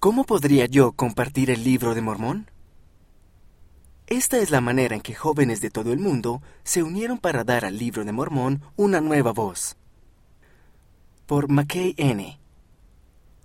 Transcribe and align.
¿Cómo 0.00 0.22
podría 0.22 0.66
yo 0.66 0.92
compartir 0.92 1.50
el 1.50 1.64
libro 1.64 1.92
de 1.92 2.02
Mormón? 2.02 2.48
Esta 4.06 4.38
es 4.38 4.52
la 4.52 4.60
manera 4.60 4.94
en 4.94 5.00
que 5.00 5.12
jóvenes 5.12 5.60
de 5.60 5.70
todo 5.70 5.92
el 5.92 5.98
mundo 5.98 6.40
se 6.62 6.84
unieron 6.84 7.18
para 7.18 7.42
dar 7.42 7.64
al 7.64 7.78
libro 7.78 8.04
de 8.04 8.12
Mormón 8.12 8.62
una 8.76 9.00
nueva 9.00 9.32
voz. 9.32 9.76
Por 11.26 11.50
McKay 11.50 11.96
N. 11.96 12.38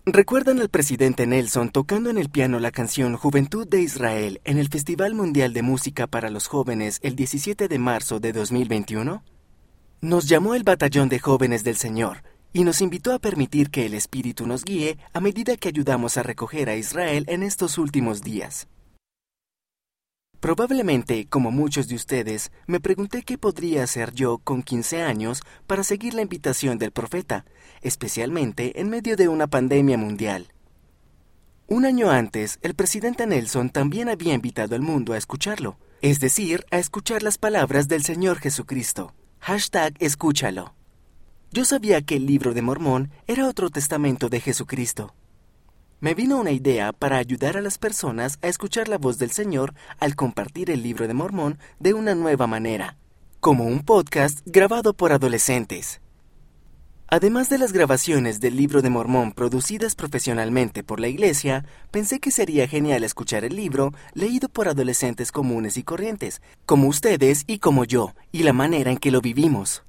¿Recuerdan 0.05 0.61
al 0.61 0.69
presidente 0.69 1.25
Nelson 1.25 1.71
tocando 1.71 2.11
en 2.11 2.19
el 2.19 2.29
piano 2.29 2.59
la 2.59 2.69
canción 2.69 3.17
Juventud 3.17 3.67
de 3.67 3.81
Israel 3.81 4.39
en 4.43 4.59
el 4.59 4.69
Festival 4.69 5.15
Mundial 5.15 5.53
de 5.53 5.63
Música 5.63 6.05
para 6.05 6.29
los 6.29 6.45
Jóvenes 6.45 6.99
el 7.01 7.15
17 7.15 7.67
de 7.67 7.79
marzo 7.79 8.19
de 8.19 8.31
2021? 8.31 9.23
Nos 10.01 10.29
llamó 10.29 10.53
el 10.53 10.61
Batallón 10.61 11.09
de 11.09 11.17
Jóvenes 11.17 11.63
del 11.63 11.77
Señor 11.77 12.21
y 12.53 12.63
nos 12.63 12.81
invitó 12.81 13.11
a 13.11 13.19
permitir 13.19 13.71
que 13.71 13.85
el 13.87 13.95
Espíritu 13.95 14.45
nos 14.47 14.63
guíe 14.63 14.97
a 15.11 15.19
medida 15.19 15.57
que 15.57 15.69
ayudamos 15.69 16.17
a 16.17 16.23
recoger 16.23 16.69
a 16.69 16.75
Israel 16.75 17.25
en 17.27 17.43
estos 17.43 17.79
últimos 17.79 18.21
días. 18.21 18.67
Probablemente, 20.39 21.25
como 21.29 21.51
muchos 21.51 21.87
de 21.87 21.95
ustedes, 21.95 22.51
me 22.67 22.79
pregunté 22.79 23.23
qué 23.23 23.37
podría 23.37 23.83
hacer 23.83 24.13
yo 24.13 24.39
con 24.39 24.61
15 24.61 25.01
años 25.01 25.41
para 25.67 25.83
seguir 25.83 26.13
la 26.13 26.21
invitación 26.21 26.77
del 26.77 26.91
profeta, 26.91 27.45
especialmente 27.81 28.79
en 28.79 28.89
medio 28.89 29.15
de 29.15 29.29
una 29.29 29.47
pandemia 29.47 29.97
mundial. 29.97 30.53
Un 31.67 31.85
año 31.85 32.11
antes, 32.11 32.59
el 32.61 32.75
presidente 32.75 33.25
Nelson 33.25 33.69
también 33.69 34.09
había 34.09 34.33
invitado 34.33 34.75
al 34.75 34.81
mundo 34.81 35.13
a 35.13 35.17
escucharlo, 35.17 35.77
es 36.01 36.19
decir, 36.19 36.65
a 36.71 36.77
escuchar 36.77 37.23
las 37.23 37.37
palabras 37.37 37.87
del 37.87 38.03
Señor 38.03 38.39
Jesucristo. 38.39 39.15
Hashtag 39.39 39.95
escúchalo. 39.99 40.75
Yo 41.53 41.65
sabía 41.65 42.01
que 42.01 42.15
el 42.15 42.25
libro 42.25 42.55
de 42.55 42.63
Mormón 42.63 43.11
era 43.27 43.47
otro 43.47 43.69
testamento 43.69 44.27
de 44.27 44.39
Jesucristo. 44.39 45.13
Me 45.99 46.15
vino 46.15 46.39
una 46.39 46.49
idea 46.49 46.93
para 46.93 47.17
ayudar 47.17 47.57
a 47.57 47.61
las 47.61 47.77
personas 47.77 48.39
a 48.41 48.47
escuchar 48.47 48.87
la 48.87 48.97
voz 48.97 49.19
del 49.19 49.29
Señor 49.29 49.75
al 49.99 50.15
compartir 50.15 50.71
el 50.71 50.81
libro 50.81 51.07
de 51.07 51.13
Mormón 51.13 51.59
de 51.79 51.93
una 51.93 52.15
nueva 52.15 52.47
manera, 52.47 52.97
como 53.39 53.65
un 53.65 53.83
podcast 53.83 54.39
grabado 54.47 54.95
por 54.95 55.11
adolescentes. 55.11 56.01
Además 57.07 57.49
de 57.49 57.59
las 57.59 57.71
grabaciones 57.71 58.39
del 58.39 58.57
libro 58.57 58.81
de 58.81 58.89
Mormón 58.89 59.31
producidas 59.31 59.93
profesionalmente 59.93 60.83
por 60.83 60.99
la 60.99 61.07
iglesia, 61.07 61.65
pensé 61.91 62.19
que 62.19 62.31
sería 62.31 62.67
genial 62.67 63.03
escuchar 63.03 63.45
el 63.45 63.55
libro 63.55 63.93
leído 64.15 64.49
por 64.49 64.69
adolescentes 64.69 65.31
comunes 65.31 65.77
y 65.77 65.83
corrientes, 65.83 66.41
como 66.65 66.87
ustedes 66.87 67.43
y 67.45 67.59
como 67.59 67.85
yo, 67.85 68.15
y 68.31 68.41
la 68.41 68.53
manera 68.53 68.89
en 68.89 68.97
que 68.97 69.11
lo 69.11 69.21
vivimos. 69.21 69.83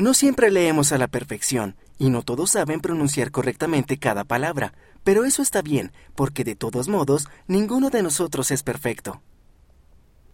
No 0.00 0.14
siempre 0.14 0.52
leemos 0.52 0.92
a 0.92 0.98
la 0.98 1.08
perfección, 1.08 1.74
y 1.98 2.10
no 2.10 2.22
todos 2.22 2.52
saben 2.52 2.78
pronunciar 2.78 3.32
correctamente 3.32 3.98
cada 3.98 4.22
palabra, 4.22 4.72
pero 5.02 5.24
eso 5.24 5.42
está 5.42 5.60
bien, 5.60 5.90
porque 6.14 6.44
de 6.44 6.54
todos 6.54 6.86
modos, 6.86 7.26
ninguno 7.48 7.90
de 7.90 8.04
nosotros 8.04 8.52
es 8.52 8.62
perfecto. 8.62 9.20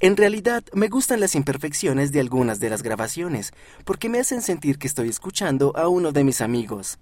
En 0.01 0.19
realidad, 0.19 0.65
me 0.75 0.89
gustan 0.89 1.21
las 1.21 1.35
imperfecciones 1.35 2.13
de 2.13 2.21
algunas 2.21 2.61
de 2.61 2.69
las 2.69 2.83
grabaciones, 2.83 3.55
porque 3.87 4.11
me 4.11 4.21
hacen 4.21 4.43
sentir 4.43 4.77
que 4.77 4.87
estoy 4.87 5.09
escuchando 5.09 5.75
a 5.79 5.89
uno 5.89 6.13
de 6.13 6.25
mis 6.25 6.43
amigos. 6.43 6.99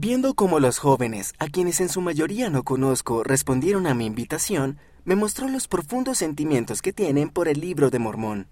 Viendo 0.00 0.34
cómo 0.34 0.60
los 0.60 0.78
jóvenes, 0.78 1.34
a 1.40 1.48
quienes 1.48 1.80
en 1.80 1.88
su 1.88 2.00
mayoría 2.00 2.50
no 2.50 2.62
conozco, 2.62 3.24
respondieron 3.24 3.88
a 3.88 3.94
mi 3.94 4.06
invitación, 4.06 4.78
me 5.04 5.16
mostró 5.16 5.48
los 5.48 5.66
profundos 5.66 6.18
sentimientos 6.18 6.82
que 6.82 6.92
tienen 6.92 7.30
por 7.30 7.48
el 7.48 7.58
libro 7.58 7.90
de 7.90 7.98
Mormón. 7.98 8.46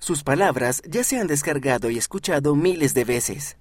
Sus 0.00 0.24
palabras 0.24 0.82
ya 0.86 1.02
se 1.02 1.18
han 1.18 1.28
descargado 1.28 1.88
y 1.88 1.96
escuchado 1.96 2.54
miles 2.54 2.92
de 2.92 3.06
veces. 3.06 3.56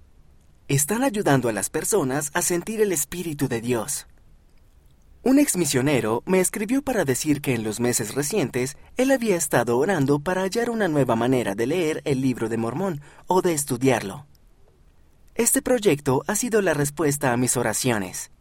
Están 0.68 1.06
ayudando 1.06 1.48
a 1.48 1.54
las 1.54 1.70
personas 1.70 2.32
a 2.34 2.42
sentir 2.42 2.82
el 2.82 2.92
Espíritu 2.92 3.48
de 3.48 3.62
Dios. 3.62 4.06
Un 5.24 5.40
ex 5.40 5.56
misionero 5.56 6.22
me 6.26 6.42
escribió 6.42 6.82
para 6.82 7.06
decir 7.06 7.40
que 7.40 7.56
en 7.56 7.64
los 7.64 7.80
meses 7.80 8.14
recientes 8.14 8.76
él 8.98 9.12
había 9.12 9.38
estado 9.38 9.78
orando 9.78 10.20
para 10.20 10.42
hallar 10.42 10.70
una 10.70 10.90
nueva 10.90 11.16
manera 11.16 11.56
de 11.56 11.66
leer 11.66 12.02
el 12.04 12.20
libro 12.20 12.50
de 12.50 12.58
Mormón 12.58 13.00
o 13.26 13.42
de 13.42 13.54
estudiarlo. 13.54 14.26
Este 15.38 15.62
proyecto 15.62 16.24
ha 16.26 16.36
sido 16.36 16.64
la 16.64 16.74
respuesta 16.74 17.32
a 17.32 17.38
mis 17.38 17.58
oraciones. 17.58 18.32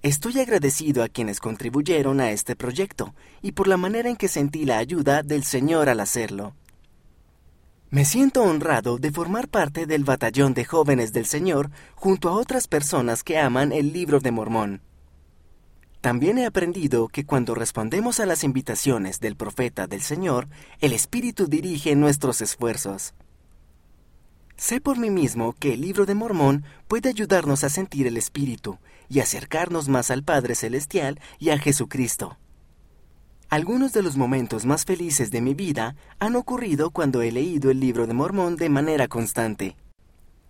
Estoy 0.00 0.40
agradecido 0.40 1.02
a 1.02 1.10
quienes 1.10 1.40
contribuyeron 1.40 2.20
a 2.20 2.30
este 2.30 2.56
proyecto 2.56 3.14
y 3.42 3.52
por 3.52 3.68
la 3.68 3.76
manera 3.76 4.08
en 4.08 4.16
que 4.16 4.28
sentí 4.28 4.64
la 4.64 4.78
ayuda 4.78 5.22
del 5.22 5.44
Señor 5.44 5.90
al 5.90 6.00
hacerlo. 6.00 6.54
Me 7.90 8.06
siento 8.06 8.44
honrado 8.44 8.96
de 8.96 9.12
formar 9.12 9.48
parte 9.48 9.84
del 9.84 10.04
batallón 10.04 10.54
de 10.54 10.64
jóvenes 10.64 11.12
del 11.12 11.26
Señor 11.26 11.70
junto 11.94 12.30
a 12.30 12.32
otras 12.32 12.66
personas 12.66 13.22
que 13.22 13.36
aman 13.36 13.70
el 13.70 13.92
libro 13.92 14.20
de 14.20 14.30
Mormón. 14.30 14.80
También 16.00 16.38
he 16.38 16.46
aprendido 16.46 17.08
que 17.08 17.26
cuando 17.26 17.54
respondemos 17.54 18.20
a 18.20 18.26
las 18.26 18.42
invitaciones 18.42 19.20
del 19.20 19.36
profeta 19.36 19.86
del 19.86 20.00
Señor, 20.00 20.48
el 20.80 20.94
Espíritu 20.94 21.46
dirige 21.46 21.94
nuestros 21.94 22.40
esfuerzos. 22.40 23.12
Sé 24.58 24.80
por 24.80 24.98
mí 24.98 25.08
mismo 25.08 25.54
que 25.60 25.74
el 25.74 25.82
libro 25.82 26.04
de 26.04 26.16
Mormón 26.16 26.64
puede 26.88 27.08
ayudarnos 27.08 27.62
a 27.62 27.70
sentir 27.70 28.08
el 28.08 28.16
Espíritu 28.16 28.78
y 29.08 29.20
acercarnos 29.20 29.88
más 29.88 30.10
al 30.10 30.24
Padre 30.24 30.56
Celestial 30.56 31.20
y 31.38 31.50
a 31.50 31.58
Jesucristo. 31.58 32.38
Algunos 33.50 33.92
de 33.92 34.02
los 34.02 34.16
momentos 34.16 34.66
más 34.66 34.84
felices 34.84 35.30
de 35.30 35.42
mi 35.42 35.54
vida 35.54 35.94
han 36.18 36.34
ocurrido 36.34 36.90
cuando 36.90 37.22
he 37.22 37.30
leído 37.30 37.70
el 37.70 37.78
libro 37.78 38.08
de 38.08 38.14
Mormón 38.14 38.56
de 38.56 38.68
manera 38.68 39.06
constante. 39.06 39.76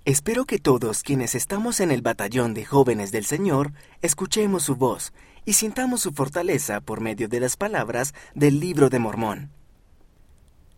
Espero 0.06 0.46
que 0.46 0.58
todos 0.58 1.02
quienes 1.02 1.34
estamos 1.34 1.78
en 1.78 1.90
el 1.90 2.00
batallón 2.00 2.54
de 2.54 2.64
jóvenes 2.64 3.12
del 3.12 3.26
Señor 3.26 3.74
escuchemos 4.00 4.62
su 4.62 4.76
voz 4.76 5.12
y 5.44 5.52
sintamos 5.52 6.00
su 6.00 6.12
fortaleza 6.12 6.80
por 6.80 7.02
medio 7.02 7.28
de 7.28 7.40
las 7.40 7.58
palabras 7.58 8.14
del 8.34 8.58
libro 8.58 8.88
de 8.88 9.00
Mormón. 9.00 9.50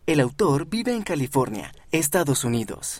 El 0.05 0.19
autor 0.19 0.67
vive 0.67 0.93
en 0.93 1.03
California, 1.03 1.71
Estados 1.93 2.43
Unidos. 2.43 2.99